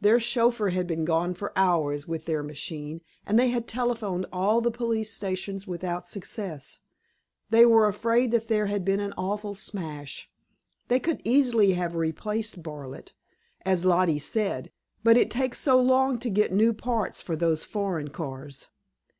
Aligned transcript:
Their 0.00 0.18
chauffeur 0.18 0.70
had 0.70 0.88
been 0.88 1.04
gone 1.04 1.32
for 1.34 1.52
hours 1.56 2.08
with 2.08 2.24
their 2.24 2.42
machine, 2.42 3.02
and 3.24 3.38
they 3.38 3.50
had 3.50 3.68
telephoned 3.68 4.26
all 4.32 4.60
the 4.60 4.72
police 4.72 5.12
stations 5.12 5.68
without 5.68 6.08
success. 6.08 6.80
They 7.50 7.64
were 7.64 7.86
afraid 7.86 8.32
that 8.32 8.48
there 8.48 8.66
had 8.66 8.84
been 8.84 8.98
an 8.98 9.12
awful 9.16 9.54
smash; 9.54 10.28
they 10.88 10.98
could 10.98 11.22
easily 11.22 11.74
have 11.74 11.94
replaced 11.94 12.64
Bartlett, 12.64 13.12
as 13.64 13.84
Lollie 13.84 14.18
said, 14.18 14.72
but 15.04 15.16
it 15.16 15.30
takes 15.30 15.60
so 15.60 15.80
long 15.80 16.18
to 16.18 16.30
get 16.30 16.50
new 16.52 16.72
parts 16.72 17.22
for 17.22 17.36
those 17.36 17.62
foreign 17.62 18.08
cars. 18.08 18.70